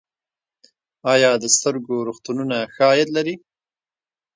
[1.13, 3.35] آیا د سترګو روغتونونه ښه عاید لري؟